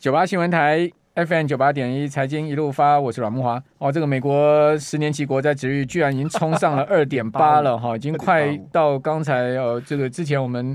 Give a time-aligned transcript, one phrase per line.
[0.00, 3.62] 九八新闻台 FM 九八点一财经一路发，我是阮木华。
[3.76, 10.74] 哦，这个美国十年期国债殖利率居然已经冲上了二点八了哈，已经快到刚才呃这个之前我们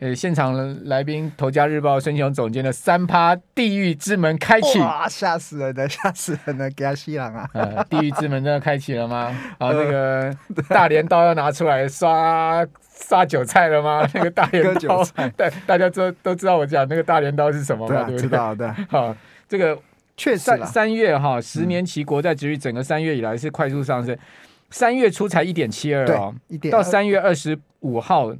[0.00, 7.48] 呃现场来宾《头家日报》孙庆荣总监的三趴地狱之门开启，哇，吓死人了，吓死人了，给他吸狼啊！
[7.52, 9.26] 呃，地狱之门真的开启了吗？
[9.58, 10.34] 啊，那个
[10.70, 12.66] 大镰刀要拿出来刷。
[13.08, 14.06] 刷韭菜了吗？
[14.12, 15.02] 那个大镰刀，
[15.34, 18.04] 对，大家都都知道我讲那个大镰刀是什么吗？
[18.04, 18.56] 对不对？
[18.56, 19.16] 对，好，
[19.48, 19.74] 这个
[20.18, 24.14] 确实三三月哈，十年期国债殖率整个三月以来是快速上升，
[24.68, 26.34] 三月初才一点七二哦，
[26.70, 28.34] 到三月二十五号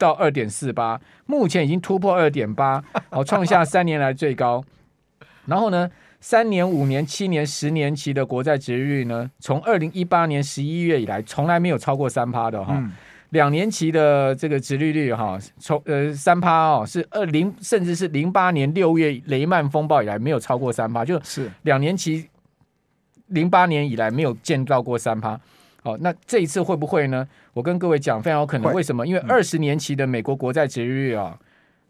[0.00, 4.64] 到二点四八，目前已经突破二点八，好，创下 三年来最高。
[5.44, 5.90] 然后呢，
[6.20, 12.72] 三年、五年、七年、十年期的国债值率呢，从二零一八年十一月以来，从来没有超过三趴的哈。
[12.76, 12.90] 嗯
[13.30, 22.28] 两年期的这个殖利率哈，从呃三趴哦，是二零甚至是零八年六月雷曼风暴以来没有超过三趴，就是两年期
[23.28, 25.40] 零八年以来没有见到过三趴。
[25.82, 27.26] 好，那这一次会不会呢？
[27.52, 28.72] 我跟各位讲，非常有可能。
[28.72, 29.06] 为什么？
[29.06, 31.38] 因为二十年期的美国国债殖利率啊，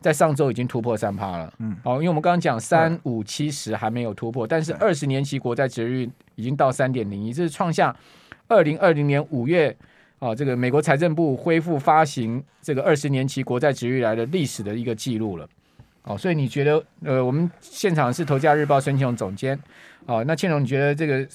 [0.00, 1.52] 在上周已经突破三趴了。
[1.58, 7.94] 嗯，好，因为我们刚刚讲三五七十还没有突破，但是二十年期国债殖利率已经到三点零一，这是创下
[8.48, 9.76] 二零二零年五月。
[10.20, 15.48] 啊，这个美国财政部恢复发行这个二十年期国债殖利率来的历史的一个记录了。
[16.02, 19.58] 哦，所以你觉得，呃，我们现场是《头家日报》孙庆荣总监。
[20.06, 21.26] 哦，那倩荣，你觉得这个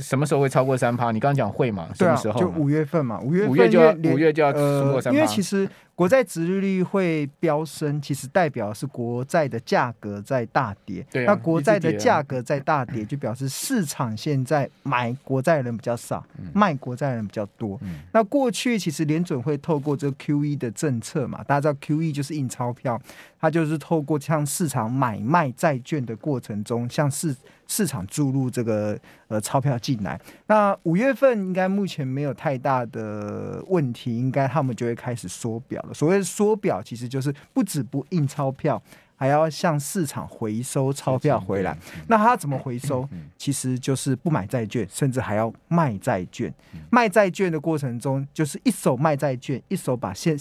[0.00, 1.10] 什么时候会超过三趴？
[1.12, 1.88] 你刚刚讲会嘛？
[1.94, 2.40] 什么时候？
[2.40, 4.58] 就五月份嘛，五月五月就要五月就要超
[4.90, 5.18] 过三趴。
[5.18, 5.68] 因为其实。
[5.96, 11.06] 国债殖利率会飙升，其实代表是国债的价格在大跌。
[11.08, 17.78] 对啊，那国债的价格在大跌，就表示市场现在买国债的人比较少，嗯、卖国债的人比较多。
[17.82, 23.00] 嗯、那过去其实联准会透过这个 QE 的政策嘛，大家知道 QE 就是印钞票，
[23.44, 30.18] 它就是透过向市场买卖债券的过程中，向市市场注入这个呃钞票进来。
[30.46, 35.92] 那五月份应该目前没有太大的问题，应该他们就会开始缩表了。
[35.92, 38.82] 所谓缩表，其实就是不止不印钞票，
[39.14, 41.76] 还要向市场回收钞票回来。
[42.08, 43.06] 那他怎么回收？
[43.36, 46.50] 其实就是不买债券，甚至还要卖债券。
[46.88, 50.34] 卖债券的过程中，就是一手卖债券，一手把现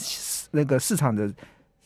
[0.52, 1.30] 那个市场的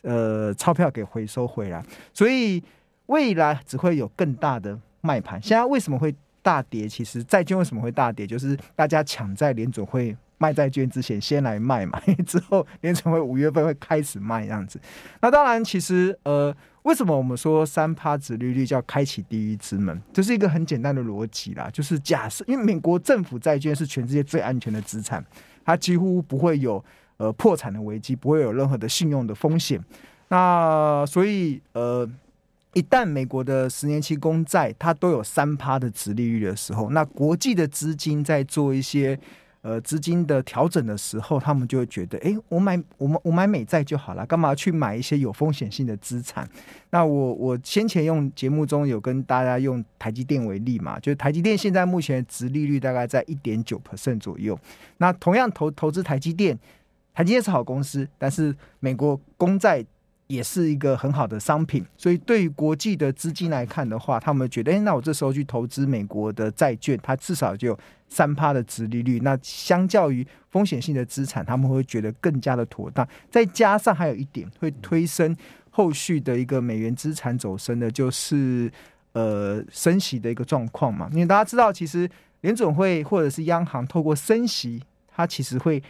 [0.02, 1.84] 呃钞票给回收回来。
[2.13, 2.63] 所以
[3.08, 5.41] 未来只会有更大的卖盘。
[5.41, 6.88] 现在为什么会大跌？
[6.88, 8.25] 其实债券为什么会大跌？
[8.28, 10.16] 就是大家抢在联总会。
[10.40, 14.80] 卖债券之前先来卖嘛，因 为之后联总会五月份会开始卖这样子。
[15.19, 20.00] 那当然，其实呃，为什么我们说三趴殖利率叫开启地狱之门？
[20.13, 25.25] 这、是一个很简单的逻辑啦，就是假设因为美国政府债券是全世界最安全的资产，
[25.66, 26.86] 它几乎不会有
[27.18, 29.84] 呃破产的危机，不会有任何的信用的风险。
[30.30, 32.10] 那所以呃，
[32.74, 39.20] 一旦美国的十年期公债它都有三趴的殖利率的时候，那国际的资金在做一些。
[39.64, 46.48] 呃，资金的调整的时候，他们就会觉得，哎，我买我们我买美债就好了，干嘛去买一些有风险性的资产？
[46.92, 54.58] 那我我先前用节目中有跟大家用台积电为例嘛，就是台积电现在目前的殖利率大概在一点九 percent 左右。
[55.00, 56.58] 那同样投投资台积电，
[57.18, 59.84] 台积电是好公司，但是美国公债。
[60.28, 67.80] 也是一个很好的商品，所以对于国际的资金来看的话，他们觉得，哎，那我这时候去投资美国的债券，它至少就
[68.10, 73.08] 三趴的殖利率，那相较于风险性的资产，他们会觉得更加的妥当。
[73.32, 75.34] 再加上还有一点会推升
[75.70, 78.70] 后续的一个美元资产走升的，就是
[79.14, 81.08] 呃升息的一个状况嘛。
[81.14, 82.10] 因为大家知道，其实
[82.42, 85.82] 联总会或者是央行透过升息，它其实会。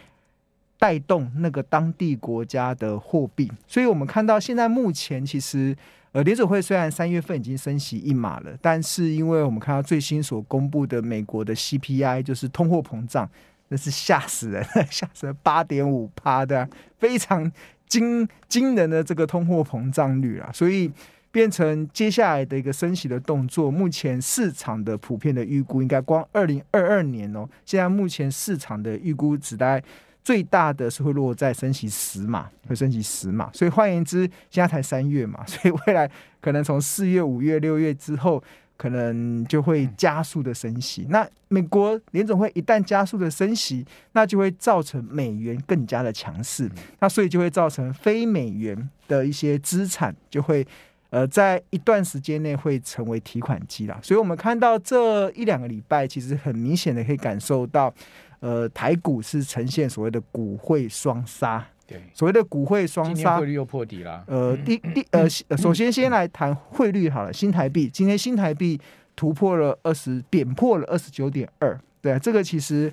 [0.78, 5.76] 带动那个当地国家的货币，所以我们看到现在目前其实，
[6.12, 13.28] 呃，联准会虽然三月份已经升息一码了，但是因为我们看到最新所公布的美国的 CPI 就是通货膨胀，
[13.68, 16.68] 那是吓死人， 吓死人八点五趴的，
[16.98, 17.50] 非常
[17.88, 20.88] 惊惊人的这个通货膨胀率啊，所以
[21.32, 29.82] 变成接下来的一个升息的动作，目前市场的普遍的预估应该光二零二二年哦，现在目前市场的预估只在。
[30.28, 38.44] 最大的是会落在升息十码，会升息十码，所以换言之，现在才三月嘛， 所以未来可能从四月、五月、六月之后，
[38.76, 41.06] 可能就会加速的升息。
[41.08, 46.70] 那美国联总会一旦加速的升息，那就会造成美元更加的强势，
[47.00, 50.66] 那所以就会造成非美元的一些资产就会
[51.10, 53.98] 呃在一段时间内会成为提款机啦。
[54.02, 57.92] 所以我们看到这一两个礼拜，其实很明显的可以感受到。
[58.40, 64.22] 呃，台股是呈现所谓的股汇双杀，对，所谓的股汇双杀，汇率又破底了。
[64.28, 68.80] 呃，第第呃，首先先来谈汇率好了，新台币今天新台币
[69.16, 72.92] 突破了二十，贬破了二十九点二，对啊，这个其实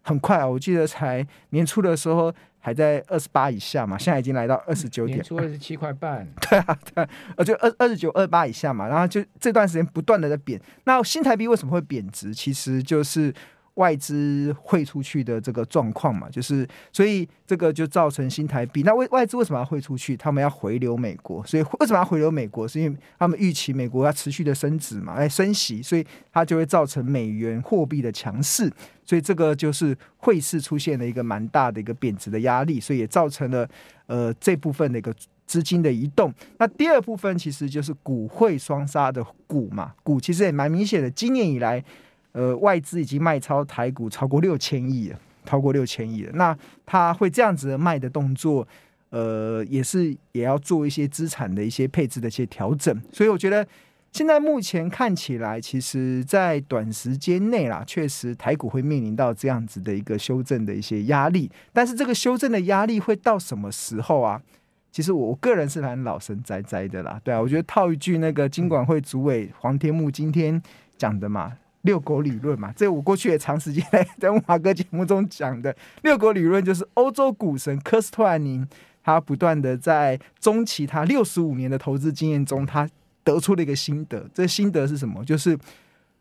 [0.00, 2.34] 很快啊，我记得才年初的时候
[2.66, 12.34] 还在二十八以下嘛，现在已经来到二十九点，年初二十七块半， 对啊，对，呃，就二二十九二八以下嘛，然后就这段时间不断的在贬，那新台币为什么会贬值？
[12.34, 13.32] 其实就是。
[13.76, 18.82] 外资汇出去的这个状况嘛，就是所以这个就造成新台币。
[18.82, 20.16] 那外外资为什么要汇出去？
[20.16, 22.66] 他们要回流美国，所以为什么要回流美国？
[22.66, 28.72] 是因为他们预期美国要持续的升值嘛，哎升息，所以它就会造成美元货币的强势。
[29.04, 33.68] 所以这个就是汇市出现了一个蛮大的一个贬值的压力，所以也造成了
[34.06, 35.14] 呃这部分的一个
[35.46, 36.32] 资金的移动。
[36.58, 41.84] 那第二部分其实就是股汇双杀的股嘛，股其实也蛮明显的，今年以来。
[42.36, 46.32] 呃，外资已经卖超台股超过六千亿了，超过六千亿了。
[46.34, 46.54] 那
[46.84, 48.68] 他会这样子卖的动作，
[49.08, 52.94] 呃，也是也要做一些资产的一些配置的一些调整。
[53.10, 53.66] 所以我觉得
[54.12, 61.50] 现在目前看起来，其实，在短时间内啦，确实台股会面临到这样子的一个修正的一些压力。
[61.72, 64.38] 但是这个修正的压力会到什么时候啊？
[64.92, 67.18] 其实我个人是蛮老神在在的啦。
[67.24, 70.62] 对啊，我觉得套一句那个金管会主委黄天木今天
[70.98, 71.54] 讲的嘛。
[71.86, 75.74] 遛狗理论嘛，这我过去也长时间在 在文华哥节目中讲的。
[76.02, 78.62] 遛狗理论就是欧洲股神科斯托兰尼，
[79.02, 82.86] 他不断的在中期他六十五年的投资经验中，他
[83.24, 84.28] 得出了一个心得。
[84.34, 85.24] 这心得是什么？
[85.24, 85.58] 就是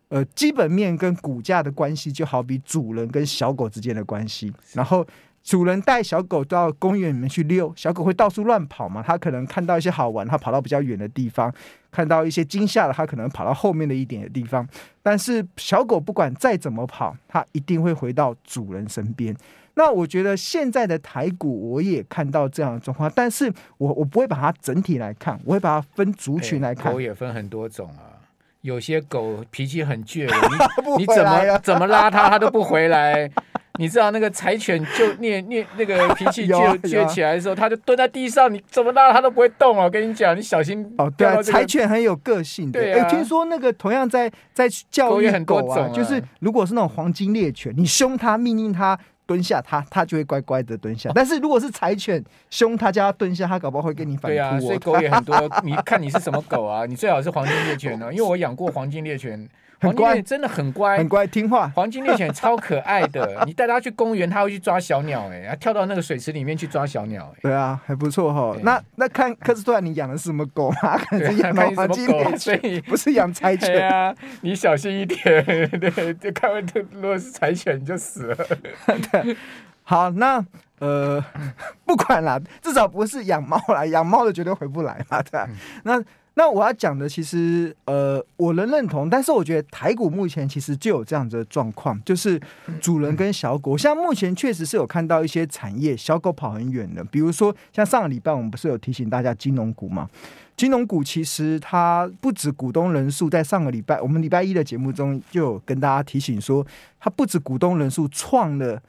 [0.07, 5.05] 呃，基本面跟股价的关系，就好比主人跟小狗之间的关系，然后。
[5.45, 9.03] 主人带小狗到公园里面去遛，小狗会到处乱跑嘛？
[9.05, 11.51] 它可能看到一些好玩，它跑到比较远的地方；
[11.91, 14.67] 看到一些惊吓的，它可能跑到后面的一点的地方。
[15.03, 19.35] 但是小狗不管再怎么跑，它一定会回到主人身边。
[19.75, 26.91] 那我觉得现在的台股，我也看到这样的状况，但是我我不会把它整体来看，我会把它分族群来看。
[26.91, 28.17] 狗也分很多种啊，
[28.61, 33.29] 有些狗脾气很倔，你 你怎么怎么拉它，它都不回来。
[33.79, 39.83] 你知道那个柴犬就虐虐那个 脾气倔倔起来的时候，它就蹲在地上，你怎么拉它都不会动哦。
[39.85, 41.11] 我跟你讲，你小心哦。
[41.17, 42.79] 对啊，柴犬很有个性的。
[42.79, 51.11] 对啊，听说那个同样在在教育狗啊，就是如果是那种黄金猎犬，你凶它，命令它蹲下，它它就会乖乖的蹲下。
[51.15, 54.27] 但是如果是柴犬凶它，叫它蹲下，它搞不好会跟你反扑。
[54.29, 55.35] 对啊，所以狗也很多。
[55.63, 56.85] 你看你是什么狗啊？
[56.85, 59.47] 你最好是黄金猎犬呢，因为我养过黄金猎犬。
[59.81, 61.71] 黄金猎真的很乖，很乖听话。
[61.75, 67.39] 黄金猎犬超可爱的，你带它去公园，它会去抓小鸟，哎，它跳到那个水池里面去抓小鸟，哎。
[67.41, 68.57] 对啊，还不错哈。
[68.63, 70.97] 那那看科斯托兰尼养的是什么狗吗？
[71.09, 74.15] 可能是养黄金猎犬，所以不是养柴犬啊。
[74.41, 75.43] 你小心一点，
[75.79, 78.35] 对，就看完这如果是柴犬你就死了。
[79.11, 79.35] 对，
[79.83, 80.43] 好，那
[80.79, 81.23] 呃，
[81.85, 85.47] 不管了，至少不是养猫啦，养猫的绝对回不来嘛，对吧？
[85.83, 86.01] 那。
[86.37, 92.37] 那我要讲的其实，呃，我能认同，但是我觉得台股目前其实就有这样子的状况，就是
[92.81, 93.77] 主人跟小狗。
[93.77, 100.09] 像目前确实是有看到一些产业小狗跑很远的，比如说像上个礼拜我们不是有提醒大家金融股嘛？
[100.57, 106.67] 金融股其实它不止股东人数，在上个礼拜我们礼拜一的节目中就有跟大家提醒说，
[106.99, 108.81] 它不止股东人数创了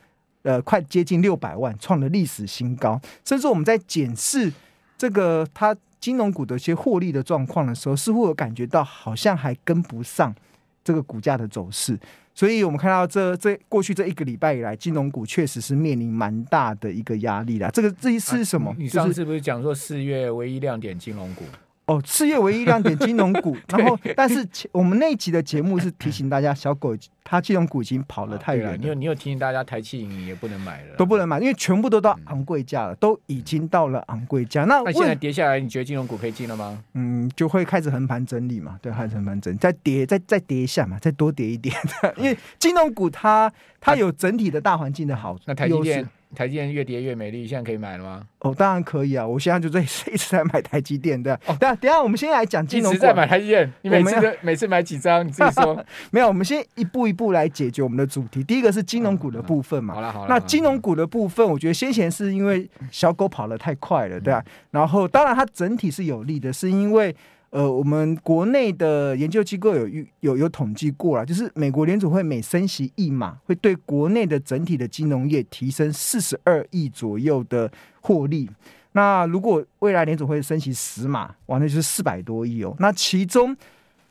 [0.42, 4.52] 呃快接近六百万，创了历史新高，甚至我们在检视
[4.98, 5.76] 这个它。
[6.06, 10.32] 金融股的一些获利的状况的时候，似乎有感觉到好像还跟不上
[10.84, 11.98] 这个股价的走势，
[12.32, 17.68] 所以我们看到这这过去这一个礼拜以来，金融股确实是面临蛮大的一个压力啦。
[17.72, 18.72] 这个这一次是什么？
[18.78, 21.42] 你上次不是讲说四月唯一亮点金融股？
[21.86, 28.76] 哦，四月唯一亮点金融股， 然后但是我们那一集的节目是提醒大家，小狗它金融股已经跑了太远了。
[28.76, 34.64] 你有你有提醒大家，台企银也不能买了，都不能买，因为全部都到昂贵价了，都已经到了昂贵价。
[34.64, 36.82] 那那现在跌下来，你觉得金融股可以进了吗？
[36.94, 41.72] 嗯，就会开始横盘整理嘛，对，开始横盘整理，再跌，再再跌一下嘛，再多跌一点。
[42.18, 45.44] 因为金融股它它有整体的大环境的好处。
[45.46, 46.04] 那台积电。
[46.34, 48.22] 台积电越跌越美丽，现在可以买了吗？
[48.40, 49.26] 哦，当然可以啊！
[49.26, 49.80] 我现在就在
[50.12, 51.34] 一直在买台积电的。
[51.46, 52.92] 哦，等下等下，我们先来讲金融。
[52.92, 55.26] 一直在买台积电，你每次每次买几张？
[55.26, 55.84] 你自己说。
[56.10, 58.42] 没有，我们先一步一步来解决我们的主题。
[58.44, 59.94] 第一个是金融股的部分嘛。
[59.94, 60.26] 好了好了。
[60.28, 64.44] 那金融股的部分，我觉得先前是因为小狗跑得太快了，对吧？
[64.70, 67.14] 然后，当然它整体是有利的，是因为。
[67.56, 77.72] 呃，我们国内的研究机构有预有有统计过了，就是美国联储会每升息一码，会对国内的整体的金融业提升四十二亿左右的
[78.02, 78.46] 获利。
[78.92, 82.76] 那如果未来联储会升息十码，哇，那就是四百多亿哦。
[82.78, 83.56] 那其中，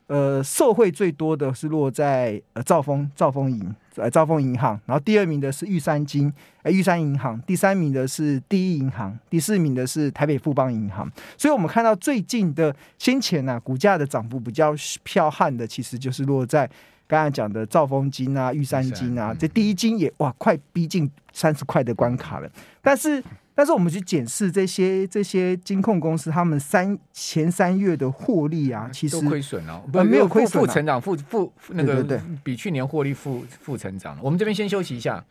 [0.08, 3.64] 呃，受惠最多的是落在呃兆丰兆丰银
[3.96, 6.32] 呃兆丰银行，然后第二名的是玉山金，
[6.64, 11.10] 呃玉山银行，第三名的是第一银行，第四名的是台北富邦银行。
[11.38, 14.74] 所以我们看到最近的先前呢、啊，股价的涨幅比较
[15.04, 16.70] 彪悍的，其实就是落在
[17.08, 22.50] 刚才讲的兆丰金啊、玉山金啊，这第一金也哇快逼近三十块的关卡了，
[22.82, 23.24] 但是。
[23.58, 34.18] 但是我们去检视这些这些金控公司，他们三前三月的获利啊，其实亏损了，不没有亏损，负成长，负负那个对对对比去年获利负负成长。
[34.22, 35.24] 我们这边先休息一下。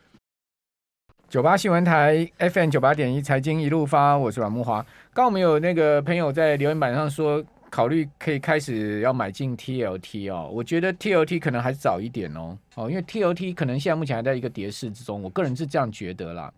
[1.28, 4.83] 九八新闻台 FM 九八点一财经一路发，我是阮慕驊。
[5.12, 16.52] 刚我们有那个朋友在留言板上说，考虑可以开始要买进 TLT 哦，我觉得 TLT 可能还早一点哦，哦，因为 TLT 可能现在目前还在一个跌势之中，我个人是这样觉得啦。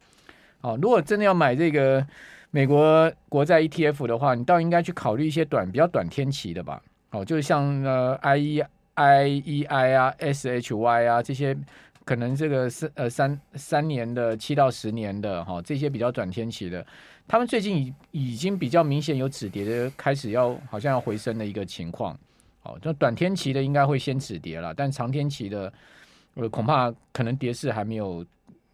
[0.61, 2.07] 哦，如果真的要买这个
[2.51, 6.83] 美国国债 ETF 的话，你倒应该去考虑一些短、比较短天期的吧。
[7.13, 11.57] 哦，就是像呃 I E I E I 啊、S H Y 啊这些，
[12.07, 16.87] 可能这个是呃三三年的、七到十年的哈、哦，这些比较短天期的，
[17.29, 22.19] 他们最近已已经比较明显有止跌的，开始要好像要回升的一个情况。
[22.63, 25.71] 哦，就短天期的应该会先止跌了，但长天期的
[26.33, 28.25] 呃恐怕可能跌势还没有。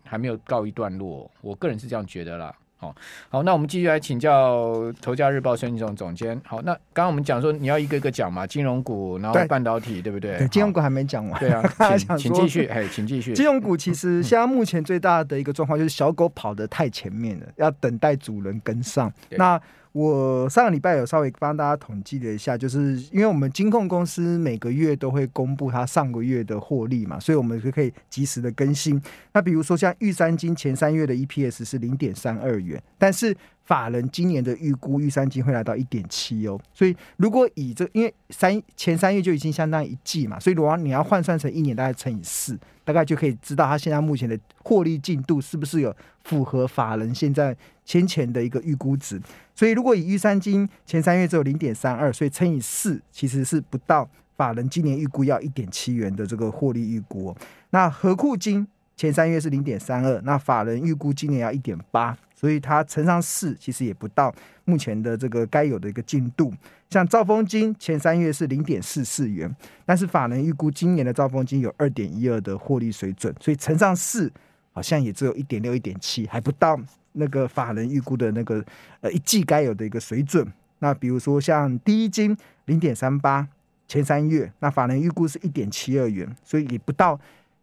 [0.04, 2.54] 还没有告一段落，我个人是这样觉得啦。
[2.82, 2.92] 好，
[3.28, 6.40] 好，那我们继续来请教《头家日报》孙庆忠总监。
[6.44, 10.48] 好，那刚刚我们讲说你要一个一个讲嘛，金融股，然后半导体，对，对不对，对？
[10.48, 11.38] 金融股还没讲完。
[11.38, 11.62] 对啊，
[11.96, 13.34] 请请继续，哎，请继续。
[13.38, 19.12] 金融股其实现在目前最大的一个状况就是小狗跑得太前面了，要等待主人跟上。
[19.30, 19.60] 那
[19.92, 29.00] 我上个礼拜有稍微帮大家统计了一下，就是因为我们金控公司每个月都会公布它上个月的获利嘛，所以我们就可以及时的更新。
[29.32, 36.58] 那比如说像玉山金前三月的 EPS 是零点三二元，但是法人今年的预估玉山金会来到一点七哦。
[36.72, 45.94] 所以如果以这，因为三前三月就已经相当于一季嘛，所以如果你要换算成一年，大概乘以四，大概就可以知道它现在目前的获利进度是不是有
[46.24, 49.20] 符合法人现在先前的一个预估值。
[49.54, 57.34] 所以，如果以玉山金前三月只有零点三二，所以乘以四，其实是不到法人今年预估要一点七元的这个获利预估。
[57.70, 64.34] 那合库金前三月是零点三二，那法人预估今年要一点八，所以它乘上四，其实也不到
[64.64, 66.52] 目前的这个该有的一个进度。
[66.90, 69.54] 像兆丰金前三月是零点四四元，
[69.86, 74.30] 但是法人预估今年的兆丰金有二点一二的获利水准，所以乘上四，
[74.72, 76.78] 好像也只有一点六、一点七，还不到。
[77.12, 78.64] 那个法人预估的那个
[79.00, 80.46] 呃一季该有的一个水准，
[80.78, 83.46] 那比如说像第一金零点三八
[83.88, 87.18] 前三月，那法人预估是一点七二元，所以也不到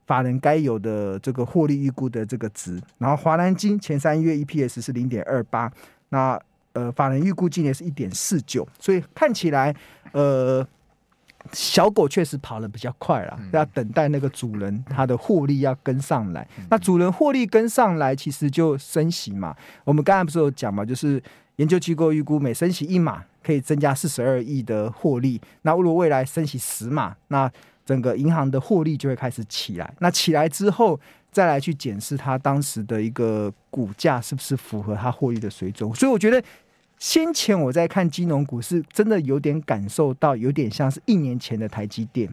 [0.06, 2.82] 法人该有的这个获利预估的这个值。
[2.98, 5.72] 然后华南金前三月 EPS 是零点二八，
[6.10, 6.40] 那
[6.74, 9.76] 呃法人预估今年是一点四九，所以看起来
[10.12, 10.68] 呃。
[11.54, 16.48] 小狗确实跑得比较快啦，要等待那个主人它的获利要跟上来。
[16.70, 19.56] 那主人获利跟上来，其实就升息嘛。
[19.84, 21.22] 我们刚才不是有讲嘛，就是
[21.56, 25.42] 研究机构预估每升息一码可以增加四十二亿的获利。
[25.64, 27.52] 那如果未来升息十码，那
[27.86, 29.94] 整个银行的获利就会开始起来。
[30.00, 31.00] 那起来之后，
[31.32, 35.92] 再来去检视它当时的一个股价是不是符合它获利的水准。
[35.96, 36.44] 所以我觉得。
[37.00, 42.30] 先前我在看金融股，是真的有点感受到，有点像是一年前的台积电，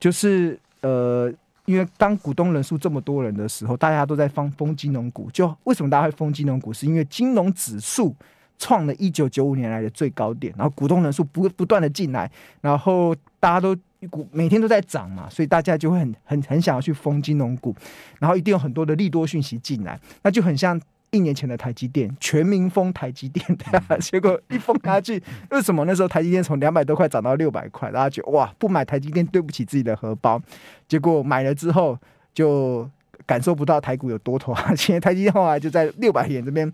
[0.00, 1.32] 就是呃，
[1.64, 5.30] 因为当股东人数这么多人的时候，大家都在放疯金融股。
[5.30, 6.72] 就为什么大家会疯金融股？
[6.72, 8.12] 是因为金融指数
[8.58, 12.28] 创了一九九五年来的最高点，然后股东人数不不断的进来，
[12.60, 13.76] 然后大家都
[14.10, 17.72] 股每天都在涨嘛，所以大家就会很很很想要去疯金融股，
[18.18, 20.80] 然后一定有很多的利多讯息进来，那就很像。
[21.10, 23.44] 一年前的台积电，全民封台积电，
[24.00, 27.92] 结果一封下去， 为什么那时候台积电从两百多块涨到六百块？
[27.92, 30.42] 大家觉得哇，不买台积电对不起自己的荷包。
[30.88, 31.96] 结果买了之后，
[32.32, 32.90] 就
[33.26, 34.74] 感受不到台股有多头啊！
[34.74, 36.70] 现在台积电后来就在六百元这边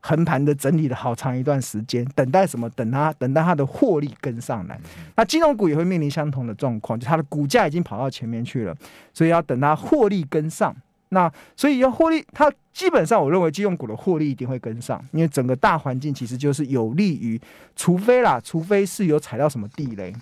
[0.00, 2.68] 横盘的整理了好长一段时间，等待什么？
[2.70, 4.78] 等它等待它的获利跟上来。
[5.16, 8.76] 那金融股也会面临相同的状况，就它的股价已经跑到前面去了，
[9.14, 10.76] 所以要等它获利跟上。
[11.10, 17.40] 那所以要获利，它基本上我认为金融股的获利一定会跟上，因为整个大环境其实就是有利于，
[17.76, 20.14] 除非啦，除非是有踩到什么地雷，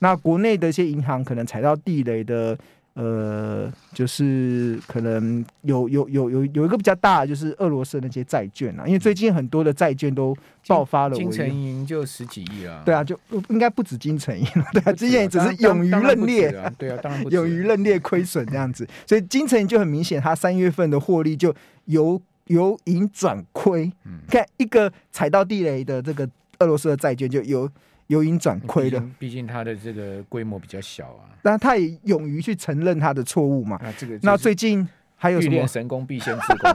[0.00, 2.58] 那国内的一些银行可能踩到地雷的。
[3.00, 21.54] 呃，就是可能有有有有有一个比较大的，就是俄罗斯的那些债券啊，因为最近很多的债券都爆发了，金城银就十几亿啊，对啊，就应该不止金城银了，对啊，之前也只是勇于认列，对啊，当然勇于认列亏损这样子，所以金城银就很明显，它三月份的获利就
[21.86, 23.90] 由由盈转亏，
[24.28, 26.28] 看一个踩到地雷的这个
[26.58, 27.66] 俄罗斯的债券就由。
[28.10, 29.02] 由盈转亏的。
[29.18, 33.80] 毕竟它的这个规模比较小啊，但他也勇于去承认他的错误嘛。
[33.82, 34.86] 那这个那最近。
[35.20, 35.52] 还有什么？
[35.52, 36.72] 欲练神功，必先自宫。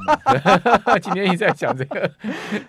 [1.02, 2.10] 今天一直在讲这个。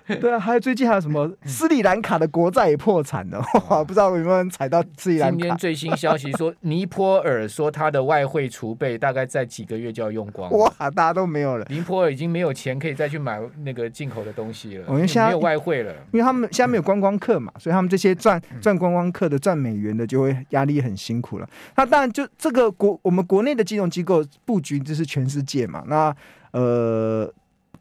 [0.06, 1.30] 对啊，还有最近还有什么？
[1.45, 3.85] 斯里兰卡的国债也破产了，哇！
[3.85, 5.37] 不知道有没有人踩到斯里兰卡？
[5.37, 10.50] 今天最新消息说，尼泊尔说他的外汇储备大概在几个月就要用光。
[10.52, 10.73] 哇！
[10.78, 11.66] 大家都没有了。
[11.68, 15.92] 尼泊尔已经没有钱可以再去买那个进口的东西了，因为现在没有外汇了。
[16.12, 21.47] 因为他们现在没有观光客嘛，所以他们这些赚赚观光客的、赚美元的，就会压力很辛苦了。
[21.75, 25.82] 那当然，就这个国我们国内的金融机构布局，这是全世界嘛。
[25.87, 26.14] 那
[26.52, 27.30] 呃，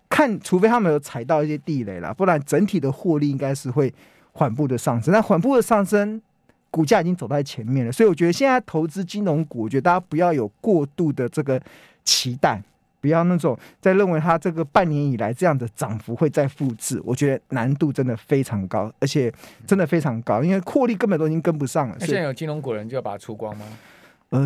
[0.09, 3.93] 看，除非他们有踩到一些地雷啦，不然整体的获利应该是会
[4.33, 5.13] 缓步的上升。
[5.13, 6.21] 那缓步的上升，
[6.69, 11.61] 股价已经走在前面了，所以我觉得现在投资金融股，我觉得大家不要有过度的这个
[12.03, 12.61] 期待，
[12.99, 19.31] 不要那种在认为它这个半年以来这样的涨幅会再复制，我觉得难度真的非常高，而且
[19.65, 21.95] 真的非常高，因为获利根本都已经跟不上了。
[21.99, 23.65] 那现在有金融股人就要把它出光吗？
[24.31, 24.45] 呃。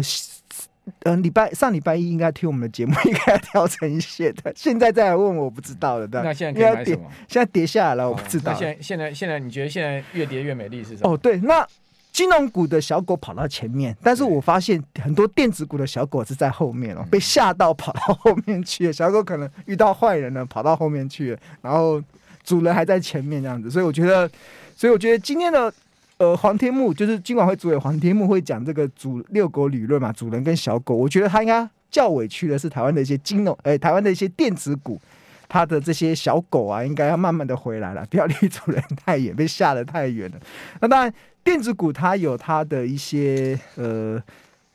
[1.03, 4.53] 嗯，礼拜上礼拜一应该听我们的节目， 应该要调成一些的。
[4.55, 6.21] 现在再来问我不知道了，对。
[6.21, 7.09] 那现在可以买什么？
[7.27, 8.51] 现在跌下来了，我不知道。
[8.51, 11.13] 哦、现在现在现在你觉得现在越跌越美丽是什么？
[11.13, 11.65] 哦，对，那
[12.11, 18.93] 金融股的小狗跑到前面，但是我发现很多电子股的小狗是在后面哦，被吓到跑到后面去了。
[18.93, 22.01] 小狗可能遇到坏人了，跑到后面去了，然后
[22.43, 24.29] 主人还在前面这样子，所以我觉得，
[24.75, 25.73] 所以我觉得今天的。
[26.19, 34.99] 呃，黄天木就是今晚会主委黄天木会讲这个主遛狗理论嘛，主人跟小狗，我觉得他应该较委屈的是台湾的一些金融，哎、台湾的一些电子股，
[35.47, 40.37] 他的这些小狗啊，应该要慢慢的回来了， 不要离主人太远，被吓得太远了。
[40.81, 44.21] 那当然，电子股它有它的一些呃。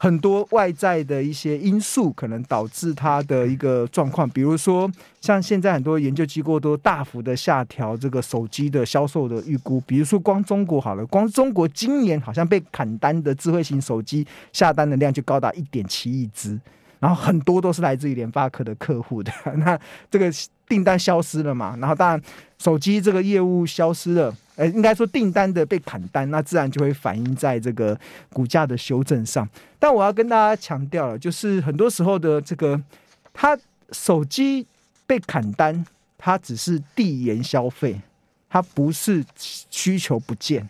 [0.04, 4.90] 很多外在的一些因素可能导致它的一个状况，比如说
[5.22, 16.60] 像现在很多研究机构都大幅的下调这个手机的销售的预估，比如说光中国好了，光中国今年好像被砍单的智慧型手机下单的量就高达一点七亿只。
[17.04, 19.78] 然后很多都是来自于联发科的客户的， 那
[20.10, 20.32] 这个
[20.66, 21.76] 订单消失了嘛？
[21.78, 22.18] 然后当然
[22.56, 27.94] 手机这个业务消失了，呃，应该说订单的被砍单，那自然就会反映在这个
[28.32, 29.46] 股价的修正上。
[29.78, 32.80] 但我要跟大家强调了，就是很多时候的这个，
[33.34, 33.54] 它
[33.92, 34.66] 手机
[35.06, 35.84] 被砍单，
[36.16, 38.00] 它只是递延消费，
[38.48, 40.66] 它不是需求不见。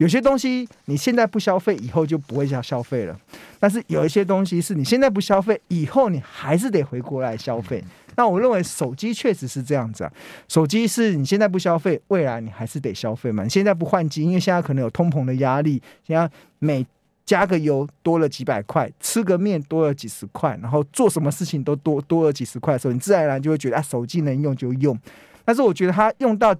[0.00, 3.14] 有些东西你现在不消费，以后就不会要消费了。
[3.58, 7.84] 但是有一些东西是你现在不消费，以后你还是得回过来消费。
[8.16, 10.12] 那我认为手机确实是这样子啊，
[10.48, 13.42] 手机是你现在不消费，未来你还是得消费嘛。
[13.42, 16.28] 你现在不换机，因为现在可能有通膨的压力，现在
[16.60, 16.86] 每
[17.26, 24.98] 加个油多了几百块，吃个面多了几十块，然后做什么事情都多多了几十块的时候，你自然而然就会觉得啊，手机能用就用。
[25.44, 26.56] 但是我觉得它用到。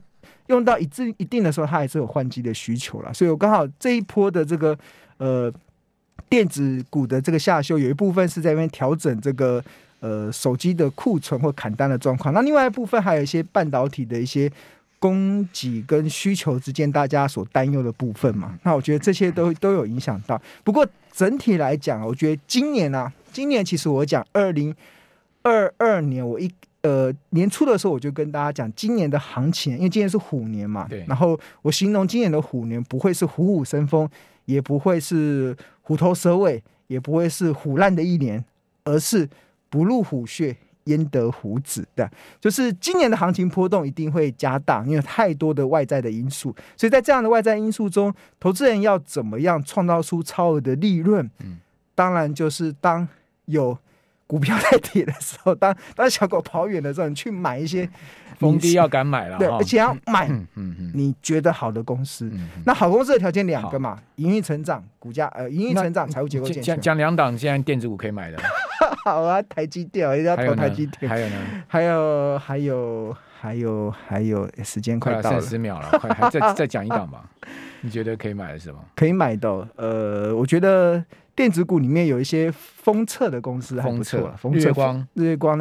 [0.47, 4.77] 用到一定一定的时候，它还是有换机的需求了，所以我刚好这一波的这个
[5.19, 5.53] 呃
[6.29, 9.63] 电子股的这个下修，有一部分是在那边调整这个
[10.01, 14.51] 呃手机的库存或砍单的状况，那另外一部分还有一些半导体的一些
[14.99, 20.41] 供给跟需求之间大家所担忧的部分嘛，那我觉得这些都都有影响到。
[20.65, 24.75] 不过整体来讲，我觉得今年啊，今年其实我讲二零
[25.43, 26.51] 二二年，我一。
[26.83, 31.05] 呃，年初的时候我就跟大家讲，今年的行情，因为今年是虎年嘛，对。
[31.07, 34.09] 然后我形容今年的虎年不会是虎虎生风，
[34.47, 38.43] 也不会是虎头蛇尾，也不会是虎烂的一年，
[38.85, 39.29] 而是
[39.69, 42.11] 不入虎穴焉得虎子的。
[42.41, 46.57] 就是今年的行情波动一定会加大，因为太多的外在的因素。
[46.79, 51.31] 所以在这样的外在因素中，投资人要怎么样创造出超额的利润？
[51.41, 51.59] 嗯，
[51.95, 53.07] 当然就是当
[53.45, 53.77] 有。
[54.31, 57.89] 股票在跌的时候，当 当小狗跑远的时候，你去买一些
[58.39, 60.31] 逢低要敢买了，对，而且要买
[60.95, 62.31] 你觉得好的公司。
[62.65, 66.63] 那好公司的条件两个嘛，营运成长、股价呃营运成长、财务结构健全。
[66.63, 68.39] 讲讲两档现在电子股可以买的。
[69.05, 71.11] 好啊，台积电一定要投台积电。
[71.11, 71.37] 还有呢？
[71.67, 77.25] 还有还有还有还有，时间快到了，三十秒了，快还再再讲一档吧。
[77.83, 78.81] 你觉得可以买的是吗？
[78.95, 81.05] 可以买的，呃，我觉得。
[81.33, 85.59] 电子股里面有一些封测的公司还不错，日月光、日月光。